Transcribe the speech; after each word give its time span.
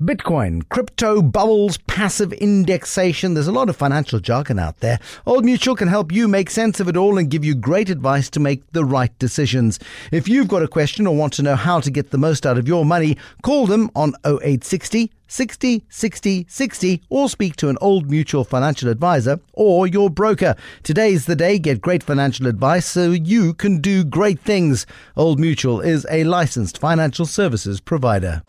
Bitcoin, 0.00 0.62
crypto 0.68 1.20
bubbles, 1.20 1.76
passive 1.88 2.32
indexation. 2.34 3.34
There's 3.34 3.48
a 3.48 3.52
lot 3.52 3.68
of 3.68 3.74
financial 3.74 4.20
jargon 4.20 4.56
out 4.56 4.78
there. 4.78 5.00
Old 5.26 5.44
Mutual 5.44 5.74
can 5.74 5.88
help 5.88 6.12
you 6.12 6.28
make 6.28 6.50
sense 6.50 6.78
of 6.78 6.86
it 6.86 6.96
all 6.96 7.18
and 7.18 7.28
give 7.28 7.44
you 7.44 7.56
great 7.56 7.90
advice 7.90 8.30
to 8.30 8.38
make 8.38 8.62
the 8.70 8.84
right 8.84 9.10
decisions. 9.18 9.80
If 10.12 10.28
you've 10.28 10.46
got 10.46 10.62
a 10.62 10.68
question 10.68 11.08
or 11.08 11.16
want 11.16 11.32
to 11.32 11.42
know 11.42 11.56
how 11.56 11.80
to 11.80 11.90
get 11.90 12.12
the 12.12 12.16
most 12.16 12.46
out 12.46 12.56
of 12.56 12.68
your 12.68 12.84
money, 12.84 13.16
call 13.42 13.66
them 13.66 13.90
on 13.96 14.14
0860 14.24 15.10
60 15.26 15.84
60 15.88 16.46
60 16.48 17.02
or 17.08 17.28
speak 17.28 17.56
to 17.56 17.68
an 17.68 17.76
Old 17.80 18.08
Mutual 18.08 18.44
financial 18.44 18.88
advisor 18.90 19.40
or 19.52 19.88
your 19.88 20.10
broker. 20.10 20.54
Today's 20.84 21.26
the 21.26 21.34
day. 21.34 21.58
Get 21.58 21.80
great 21.80 22.04
financial 22.04 22.46
advice 22.46 22.86
so 22.86 23.10
you 23.10 23.52
can 23.52 23.80
do 23.80 24.04
great 24.04 24.38
things. 24.38 24.86
Old 25.16 25.40
Mutual 25.40 25.80
is 25.80 26.06
a 26.08 26.22
licensed 26.22 26.78
financial 26.78 27.26
services 27.26 27.80
provider. 27.80 28.44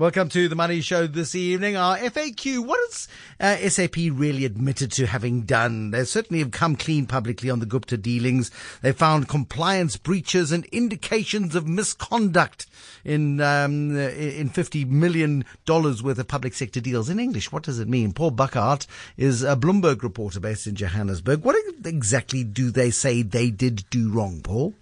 Welcome 0.00 0.30
to 0.30 0.48
the 0.48 0.56
Money 0.56 0.80
Show 0.80 1.06
this 1.06 1.34
evening. 1.34 1.76
Our 1.76 1.98
FAQ, 1.98 2.64
what 2.66 2.80
has 2.88 3.06
uh, 3.38 3.68
SAP 3.68 3.96
really 3.96 4.46
admitted 4.46 4.90
to 4.92 5.04
having 5.04 5.42
done? 5.42 5.90
They 5.90 6.04
certainly 6.04 6.38
have 6.38 6.52
come 6.52 6.74
clean 6.74 7.04
publicly 7.04 7.50
on 7.50 7.58
the 7.58 7.66
Gupta 7.66 7.98
dealings. 7.98 8.50
They 8.80 8.92
found 8.92 9.28
compliance 9.28 9.98
breaches 9.98 10.52
and 10.52 10.64
indications 10.72 11.54
of 11.54 11.68
misconduct 11.68 12.64
in 13.04 13.42
um, 13.42 13.94
in 13.94 14.48
$50 14.48 14.88
million 14.88 15.44
worth 15.68 16.18
of 16.18 16.28
public 16.28 16.54
sector 16.54 16.80
deals. 16.80 17.10
In 17.10 17.20
English, 17.20 17.52
what 17.52 17.64
does 17.64 17.78
it 17.78 17.86
mean? 17.86 18.14
Paul 18.14 18.30
Burkhardt 18.30 18.86
is 19.18 19.42
a 19.42 19.54
Bloomberg 19.54 20.02
reporter 20.02 20.40
based 20.40 20.66
in 20.66 20.76
Johannesburg. 20.76 21.44
What 21.44 21.56
exactly 21.84 22.42
do 22.42 22.70
they 22.70 22.90
say 22.90 23.20
they 23.20 23.50
did 23.50 23.84
do 23.90 24.10
wrong, 24.10 24.40
Paul? 24.42 24.72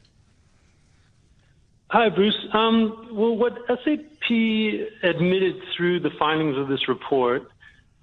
Hi, 1.90 2.10
Bruce. 2.10 2.36
Um, 2.52 3.08
well, 3.12 3.34
what 3.34 3.66
SAP 3.66 4.30
admitted 5.02 5.54
through 5.74 6.00
the 6.00 6.10
findings 6.18 6.58
of 6.58 6.68
this 6.68 6.86
report, 6.86 7.50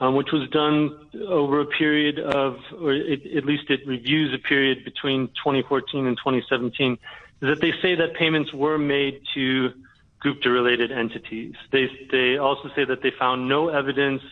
um, 0.02 0.16
which 0.16 0.32
was 0.32 0.50
done 0.50 1.08
over 1.28 1.62
a 1.62 1.68
period 1.68 2.18
of, 2.18 2.58
or 2.82 2.94
it, 2.94 3.24
at 3.38 3.46
least 3.46 3.70
it 3.70 3.86
reviews 3.86 4.34
a 4.34 4.40
period 4.40 4.84
between 4.86 5.28
2014 5.28 6.08
and 6.08 6.18
2017, 6.18 6.94
is 6.94 6.98
that 7.42 7.62
they 7.62 7.74
say 7.80 7.94
that 7.94 8.16
payments 8.16 8.52
were 8.52 8.80
made 8.80 9.22
to 9.36 9.72
Gupta-related 10.20 10.92
entities. 10.92 11.54
They, 11.72 11.88
they 12.10 12.38
also 12.38 12.72
say 12.76 12.86
that 12.86 13.04
they 13.04 13.12
found 13.12 13.48
no 13.48 13.70
evidence 13.70 14.24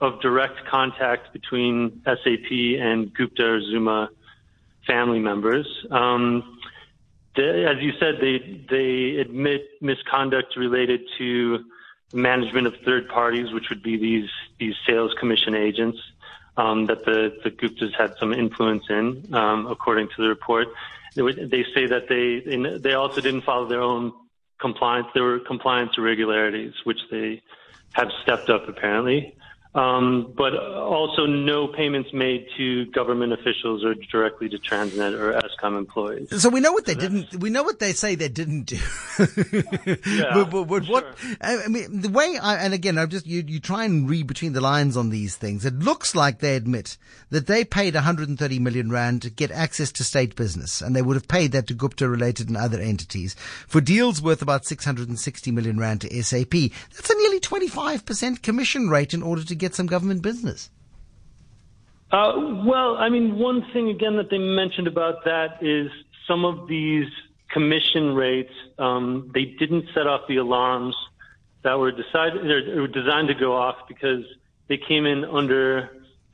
of 0.00 0.20
direct 0.20 0.66
contact 0.66 1.32
between 1.32 2.00
SAP 2.04 2.52
and 2.78 3.12
Gupta 3.12 3.44
or 3.44 3.60
Zuma 3.60 4.10
family 4.86 5.18
members. 5.18 5.66
Um, 5.90 6.60
as 7.36 7.82
you 7.82 7.92
said, 7.98 8.16
they 8.20 8.64
they 8.70 9.20
admit 9.20 9.62
misconduct 9.80 10.56
related 10.56 11.00
to 11.18 11.64
management 12.12 12.66
of 12.66 12.74
third 12.84 13.08
parties, 13.08 13.52
which 13.52 13.68
would 13.70 13.82
be 13.82 13.96
these 13.96 14.30
these 14.58 14.74
sales 14.86 15.12
commission 15.18 15.54
agents 15.54 15.98
um, 16.56 16.86
that 16.86 17.04
the 17.04 17.36
the 17.42 17.50
Guptas 17.50 17.92
had 17.96 18.14
some 18.18 18.32
influence 18.32 18.84
in, 18.88 19.34
um, 19.34 19.66
according 19.66 20.08
to 20.08 20.22
the 20.22 20.28
report. 20.28 20.68
They, 21.14 21.22
they 21.22 21.64
say 21.74 21.86
that 21.86 22.08
they 22.08 22.78
they 22.78 22.94
also 22.94 23.20
didn't 23.20 23.42
follow 23.42 23.66
their 23.66 23.82
own 23.82 24.12
compliance. 24.60 25.08
There 25.14 25.24
were 25.24 25.40
compliance 25.40 25.92
irregularities, 25.98 26.74
which 26.84 27.00
they 27.10 27.42
have 27.92 28.10
stepped 28.22 28.50
up 28.50 28.68
apparently 28.68 29.36
um, 29.74 30.32
but 30.36 30.54
also 30.54 31.26
no 31.26 31.66
payments 31.66 32.12
made 32.12 32.46
to 32.56 32.86
government 32.86 33.32
officials 33.32 33.84
or 33.84 33.94
directly 33.94 34.48
to 34.48 34.58
Transnet 34.58 35.18
or 35.18 35.32
Eskom 35.32 35.76
employees. 35.76 36.40
So 36.40 36.48
we 36.48 36.60
know 36.60 36.72
what 36.72 36.86
they 36.86 36.94
so 36.94 37.00
didn't. 37.00 37.34
We 37.40 37.50
know 37.50 37.64
what 37.64 37.80
they 37.80 37.92
say 37.92 38.14
they 38.14 38.28
didn't 38.28 38.64
do. 38.64 38.76
yeah, 40.06 40.30
but, 40.32 40.50
but, 40.50 40.64
but 40.64 40.86
what? 40.86 41.18
Sure. 41.18 41.36
I 41.40 41.66
mean, 41.66 42.02
the 42.02 42.08
way 42.08 42.38
I 42.40 42.56
and 42.64 42.72
again, 42.72 42.98
I'm 42.98 43.08
just 43.08 43.26
you. 43.26 43.42
You 43.44 43.58
try 43.58 43.84
and 43.84 44.08
read 44.08 44.28
between 44.28 44.52
the 44.52 44.60
lines 44.60 44.96
on 44.96 45.10
these 45.10 45.34
things. 45.34 45.64
It 45.64 45.80
looks 45.80 46.14
like 46.14 46.38
they 46.38 46.54
admit 46.54 46.96
that 47.30 47.48
they 47.48 47.64
paid 47.64 47.94
130 47.94 48.58
million 48.60 48.90
rand 48.90 49.22
to 49.22 49.30
get 49.30 49.50
access 49.50 49.90
to 49.92 50.04
state 50.04 50.36
business, 50.36 50.82
and 50.82 50.94
they 50.94 51.02
would 51.02 51.16
have 51.16 51.26
paid 51.26 51.50
that 51.50 51.66
to 51.66 51.74
Gupta 51.74 52.08
related 52.08 52.46
and 52.46 52.56
other 52.56 52.80
entities 52.80 53.34
for 53.66 53.80
deals 53.80 54.22
worth 54.22 54.40
about 54.40 54.64
660 54.64 55.50
million 55.50 55.78
rand 55.78 56.02
to 56.02 56.22
SAP. 56.22 56.50
That's 56.94 57.10
a 57.10 57.14
nearly 57.14 57.40
25 57.40 58.06
percent 58.06 58.42
commission 58.44 58.88
rate 58.88 59.12
in 59.12 59.22
order 59.22 59.42
to 59.42 59.54
get 59.56 59.63
get 59.64 59.74
some 59.74 59.86
government 59.86 60.22
business? 60.22 60.70
Uh, 62.10 62.62
well, 62.64 62.96
I 62.96 63.08
mean, 63.08 63.38
one 63.38 63.64
thing 63.72 63.88
again 63.88 64.16
that 64.16 64.30
they 64.30 64.38
mentioned 64.38 64.86
about 64.86 65.24
that 65.24 65.62
is 65.62 65.90
some 66.28 66.44
of 66.44 66.68
these 66.68 67.08
commission 67.50 68.14
rates, 68.14 68.52
um, 68.78 69.30
they 69.34 69.44
didn't 69.44 69.86
set 69.94 70.06
off 70.06 70.22
the 70.28 70.36
alarms 70.36 70.94
that 71.62 71.78
were 71.78 71.92
decided 71.92 72.44
or 72.50 72.86
designed 72.86 73.28
to 73.28 73.34
go 73.34 73.56
off 73.56 73.76
because 73.88 74.24
they 74.68 74.76
came 74.76 75.06
in 75.06 75.24
under 75.24 75.90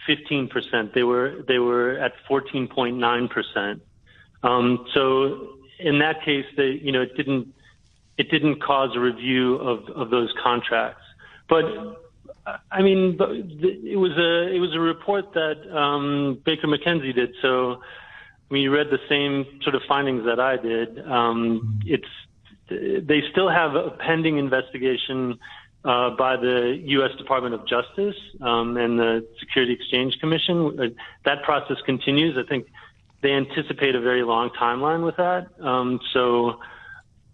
15%. 0.09 0.93
They 0.93 1.03
were 1.03 1.45
they 1.47 1.59
were 1.59 1.93
at 1.99 2.13
14.9%. 2.29 3.81
Um, 4.43 4.87
so 4.95 5.57
in 5.79 5.99
that 6.01 6.25
case, 6.25 6.47
they 6.57 6.81
you 6.83 6.93
know 6.93 7.03
it 7.03 7.17
didn't 7.17 7.55
it 8.19 8.31
didn't 8.31 8.63
cause 8.63 8.91
a 8.97 9.01
review 9.01 9.57
of 9.57 9.89
of 9.91 10.11
those 10.11 10.33
contracts. 10.43 11.05
But 11.49 11.65
I 12.71 12.83
mean, 12.83 13.17
it 13.21 13.99
was 13.99 14.13
a 14.17 14.55
it 14.55 14.59
was 14.59 14.75
a 14.75 14.81
report 14.81 15.33
that 15.35 15.77
um, 15.77 16.41
Baker 16.45 16.67
McKenzie 16.67 17.15
did. 17.15 17.35
So 17.43 17.83
when 18.49 18.61
you 18.61 18.75
read 18.75 18.89
the 18.91 18.99
same 19.09 19.61
sort 19.63 19.75
of 19.75 19.83
findings 19.89 20.25
that 20.25 20.41
I 20.41 20.57
did, 20.57 21.07
um, 21.07 21.81
it's 21.85 22.09
they 22.69 23.23
still 23.31 23.49
have 23.49 23.75
a 23.75 23.91
pending 23.91 24.39
investigation 24.39 25.39
uh, 25.85 26.11
by 26.11 26.37
the 26.37 26.81
U.S. 26.85 27.11
Department 27.17 27.55
of 27.55 27.67
Justice 27.67 28.17
um, 28.41 28.77
and 28.77 28.99
the 28.99 29.27
Security 29.41 29.73
Exchange 29.73 30.19
Commission. 30.21 30.79
Uh, 30.79 30.85
that 31.25 31.43
process 31.43 31.79
continues. 31.87 32.37
I 32.39 32.49
think 32.49 32.67
they 33.23 33.33
anticipate 33.33 33.95
a 33.95 34.01
very 34.01 34.23
long 34.23 34.51
timeline 34.51 35.05
with 35.05 35.17
that. 35.17 35.49
Um, 35.61 36.01
so 36.13 36.61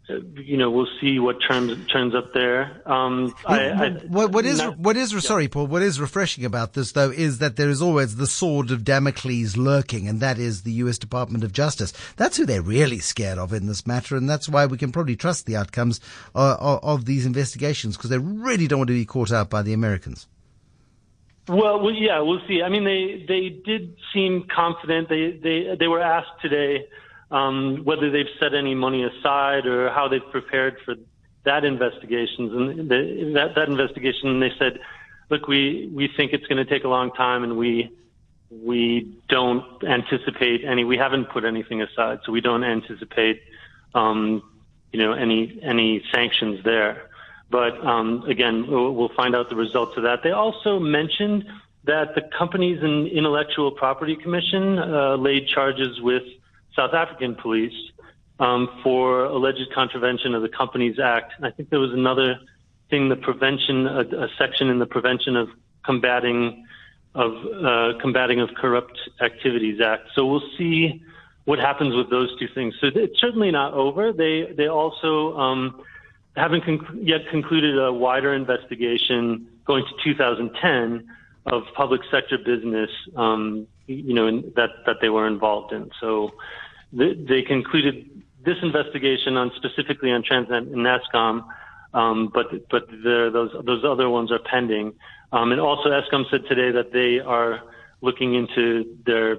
you 0.09 0.57
know, 0.57 0.71
we'll 0.71 0.89
see 1.01 1.19
what 1.19 1.39
turns 1.41 1.85
turns 1.89 2.15
up 2.15 2.33
there. 2.33 2.81
Um, 2.87 3.35
I, 3.45 3.71
I, 3.71 3.91
what, 4.07 4.31
what 4.31 4.47
is 4.47 4.59
not, 4.59 4.79
what 4.79 4.97
is 4.97 5.13
yeah. 5.13 5.19
sorry, 5.19 5.49
Paul? 5.49 5.67
What 5.67 5.83
is 5.83 6.01
refreshing 6.01 6.45
about 6.45 6.75
this, 6.75 6.93
though, 6.93 7.11
is 7.11 7.39
that 7.39 7.57
there 7.57 7.69
is 7.69 7.83
always 7.83 8.17
the 8.17 8.27
sword 8.27 8.71
of 8.71 8.85
Damocles 8.85 9.57
lurking, 9.57 10.07
and 10.07 10.21
that 10.21 10.39
is 10.39 10.63
the 10.63 10.73
U.S. 10.73 10.99
Department 10.99 11.43
of 11.43 11.53
Justice. 11.53 11.93
That's 12.17 12.37
who 12.37 12.47
they're 12.47 12.63
really 12.63 13.01
scared 13.01 13.39
of 13.39 13.53
in 13.53 13.67
this 13.67 13.87
matter, 13.87 14.17
and 14.17 14.31
that's 14.31 14.49
why 14.49 14.67
we 14.67 14.79
can 14.79 14.93
probably 14.93 15.17
trust 15.17 15.47
the 15.47 15.57
outcomes 15.57 16.01
uh, 16.37 16.57
of, 16.61 16.85
of 16.85 17.05
these 17.05 17.27
investigations 17.27 17.97
because 17.97 18.11
they 18.11 18.19
really 18.19 18.69
don't 18.69 18.81
want 18.81 18.89
to 18.89 18.95
be 18.95 19.05
caught 19.05 19.33
out 19.33 19.51
by 19.51 19.63
the 19.63 19.73
Americans. 19.73 20.29
Well, 21.49 21.81
well, 21.81 21.93
yeah, 21.93 22.21
we'll 22.21 22.47
see. 22.47 22.63
I 22.63 22.69
mean, 22.69 22.85
they 22.85 23.25
they 23.27 23.49
did 23.49 23.97
seem 24.13 24.47
confident. 24.55 25.09
They 25.09 25.39
they 25.43 25.77
they 25.79 25.89
were 25.89 26.01
asked 26.01 26.41
today 26.43 26.87
um, 27.31 27.83
whether 27.85 28.11
they've 28.11 28.27
set 28.41 28.55
any 28.55 28.75
money 28.75 29.05
aside 29.05 29.67
or 29.67 29.91
how 29.91 30.09
they've 30.09 30.31
prepared 30.31 30.77
for 30.85 30.95
that 31.45 31.65
investigations 31.65 32.53
and 32.53 32.91
the, 32.91 33.33
that 33.35 33.55
that 33.55 33.69
investigation. 33.69 34.41
They 34.41 34.53
said, 34.59 34.79
look, 35.31 35.49
we 35.49 35.91
we 35.95 36.09
think 36.17 36.33
it's 36.33 36.47
going 36.47 36.65
to 36.65 36.71
take 36.71 36.85
a 36.85 36.89
long 36.89 37.13
time, 37.13 37.45
and 37.45 37.57
we 37.57 37.91
we 38.51 39.17
don't 39.29 39.65
anticipate 39.85 40.65
any. 40.65 40.85
We 40.85 40.97
haven't 40.97 41.31
put 41.31 41.45
anything 41.45 41.83
aside, 41.83 42.21
so 42.25 42.33
we 42.33 42.41
don't 42.41 42.65
anticipate, 42.65 43.43
um, 43.95 44.43
you 44.93 45.01
know, 45.01 45.13
any 45.13 45.59
any 45.63 46.03
sanctions 46.13 46.63
there. 46.65 47.09
But 47.49 47.79
um, 47.87 48.25
again, 48.29 48.67
we'll, 48.69 48.93
we'll 48.93 49.15
find 49.17 49.37
out 49.37 49.49
the 49.49 49.57
results 49.57 49.97
of 49.97 50.03
that. 50.03 50.23
They 50.25 50.33
also 50.33 50.81
mentioned 50.81 51.45
that 51.85 52.17
the 52.17 52.23
Companies 52.37 52.83
and 52.83 53.07
Intellectual 53.07 53.71
Property 53.71 54.17
Commission 54.17 54.79
uh, 54.79 55.17
laid 55.17 55.47
charges 55.47 56.01
with 56.01 56.25
South 56.77 56.95
African 56.95 57.35
police 57.35 57.75
um, 58.39 58.69
for 58.83 59.25
alleged 59.25 59.73
contravention 59.75 60.35
of 60.35 60.43
the 60.43 60.49
Companies 60.49 60.99
Act. 61.03 61.33
I 61.43 61.51
think 61.51 61.71
there 61.71 61.81
was 61.81 61.93
another 61.93 62.39
thing, 62.91 63.09
the 63.09 63.17
prevention, 63.17 63.87
a, 63.87 64.01
a 64.01 64.29
section 64.39 64.69
in 64.69 64.79
the 64.79 64.87
Prevention 64.87 65.37
of 65.37 65.49
Combating 65.85 66.65
of 67.15 67.33
uh, 67.33 67.99
Combating 67.99 68.41
of 68.41 68.51
Corrupt 68.55 68.99
Activities 69.23 69.81
Act. 69.81 70.09
So 70.15 70.27
we'll 70.27 70.49
see 70.59 71.03
what 71.47 71.59
happens 71.59 71.95
with 71.95 72.11
those 72.11 72.37
two 72.39 72.49
things. 72.55 72.75
So 72.81 72.89
it's 72.95 73.19
certainly 73.19 73.51
not 73.51 73.73
over. 73.73 74.13
They 74.13 74.53
they 74.53 74.69
also 74.69 75.37
um, 75.39 75.83
haven't 76.37 76.65
conc- 76.65 76.99
yet 77.01 77.23
concluded 77.31 77.79
a 77.79 77.93
wider 77.93 78.35
investigation 78.35 79.49
going 79.65 79.85
to 79.85 80.05
2010 80.05 81.09
of 81.47 81.63
public 81.75 82.03
sector 82.11 82.37
business, 82.37 82.91
um, 83.17 83.67
you 83.87 84.13
know, 84.13 84.41
that 84.57 84.71
that 84.85 84.97
they 85.01 85.09
were 85.09 85.27
involved 85.27 85.73
in. 85.73 85.91
So 86.01 86.33
they 86.93 87.43
concluded 87.43 88.23
this 88.45 88.57
investigation 88.63 89.37
on 89.37 89.51
specifically 89.57 90.11
on 90.13 90.23
Transnet 90.23 90.73
and 90.73 90.87
Eskom, 90.87 91.45
um, 91.95 92.31
but 92.33 92.47
but 92.71 92.89
those 93.03 93.51
those 93.65 93.85
other 93.85 94.09
ones 94.09 94.31
are 94.31 94.39
pending. 94.39 94.95
Um, 95.33 95.53
and 95.53 95.61
also, 95.61 95.91
Eskom 95.91 96.31
said 96.31 96.43
today 96.49 96.71
that 96.71 96.93
they 96.93 97.19
are 97.19 97.63
looking 98.01 98.35
into 98.35 98.97
their 99.05 99.39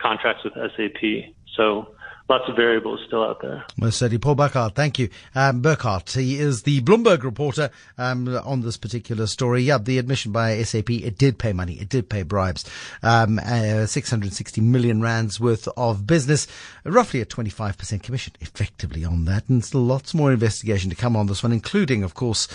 contracts 0.00 0.44
with 0.44 0.54
SAP. 0.54 1.34
So 1.56 1.93
lots 2.28 2.48
of 2.48 2.56
variables 2.56 3.00
still 3.06 3.22
out 3.22 3.40
there. 3.42 3.64
Most. 3.76 4.02
Paul 4.20 4.34
Burkhardt, 4.34 4.74
thank 4.74 4.98
you. 4.98 5.08
Um, 5.34 5.60
Burkhardt, 5.60 6.10
he 6.10 6.38
is 6.38 6.62
the 6.62 6.80
Bloomberg 6.82 7.22
reporter 7.22 7.70
um, 7.98 8.28
on 8.28 8.62
this 8.62 8.76
particular 8.76 9.26
story. 9.26 9.62
Yeah, 9.62 9.78
the 9.78 9.98
admission 9.98 10.32
by 10.32 10.62
SAP, 10.62 10.90
it 10.90 11.18
did 11.18 11.38
pay 11.38 11.52
money. 11.52 11.74
It 11.74 11.88
did 11.88 12.08
pay 12.08 12.22
bribes. 12.22 12.64
Um, 13.02 13.38
uh, 13.38 13.86
660 13.86 14.60
million 14.60 15.02
rands 15.02 15.38
worth 15.38 15.68
of 15.76 16.06
business, 16.06 16.46
roughly 16.84 17.20
a 17.20 17.26
25% 17.26 18.02
commission 18.02 18.32
effectively 18.40 19.04
on 19.04 19.24
that. 19.26 19.48
And 19.48 19.64
still 19.64 19.82
lots 19.82 20.14
more 20.14 20.32
investigation 20.32 20.90
to 20.90 20.96
come 20.96 21.16
on 21.16 21.26
this 21.26 21.42
one, 21.42 21.52
including, 21.52 22.02
of 22.02 22.14
course, 22.14 22.48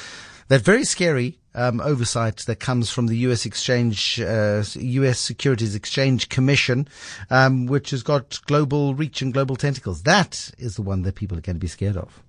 that 0.50 0.62
very 0.62 0.84
scary 0.84 1.40
um, 1.56 1.80
oversight 1.82 2.38
that 2.38 2.60
comes 2.60 2.92
from 2.92 3.08
the 3.08 3.18
U.S. 3.18 3.46
Exchange, 3.46 4.20
uh, 4.20 4.64
U.S. 4.76 5.20
Securities 5.20 5.76
Exchange 5.76 6.30
Commission, 6.30 6.88
um, 7.30 7.66
which 7.66 7.92
has 7.92 8.04
got 8.04 8.40
global 8.46 8.94
reach 8.94 9.22
and 9.22 9.34
global 9.34 9.56
tentacles. 9.56 10.04
That 10.04 10.52
is 10.58 10.76
the 10.76 10.82
one 10.82 11.04
that 11.04 11.16
people 11.16 11.38
are 11.38 11.42
going 11.42 11.56
to 11.56 11.60
be 11.60 11.68
scared 11.68 11.98
of. 11.98 12.22